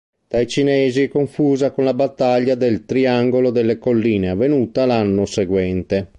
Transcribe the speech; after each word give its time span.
Dai 0.27 0.47
cinesi 0.47 1.03
è 1.03 1.07
confusa 1.09 1.69
con 1.69 1.83
la 1.83 1.93
battaglia 1.93 2.55
del 2.55 2.85
"triangolo 2.85 3.51
delle 3.51 3.77
colline" 3.77 4.29
avvenuta 4.31 4.87
l'anno 4.87 5.27
seguente. 5.27 6.09